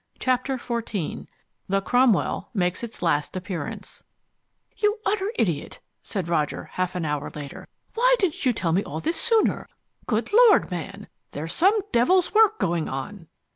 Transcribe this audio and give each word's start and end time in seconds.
Chapter 0.17 0.57
XIV 0.57 1.27
The 1.69 1.79
"Cromwell" 1.79 2.49
Makes 2.55 2.83
its 2.83 3.03
Last 3.03 3.35
Appearance 3.37 4.03
"You 4.77 4.97
utter 5.05 5.31
idiot," 5.35 5.79
said 6.01 6.27
Roger, 6.27 6.71
half 6.73 6.95
an 6.95 7.05
hour 7.05 7.29
later. 7.35 7.67
"Why 7.93 8.15
didn't 8.17 8.43
you 8.43 8.51
tell 8.51 8.71
me 8.71 8.83
all 8.83 8.99
this 8.99 9.21
sooner? 9.21 9.67
Good 10.07 10.33
Lord, 10.33 10.71
man, 10.71 11.07
there's 11.33 11.53
some 11.53 11.81
devil's 11.91 12.33
work 12.33 12.57
going 12.57 12.89
on!" 12.89 13.27